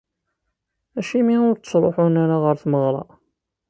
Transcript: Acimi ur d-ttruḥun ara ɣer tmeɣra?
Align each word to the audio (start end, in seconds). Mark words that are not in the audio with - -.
Acimi 0.99 1.35
ur 1.49 1.55
d-ttruḥun 1.55 2.13
ara 2.23 2.37
ɣer 2.43 2.55
tmeɣra? 2.63 3.03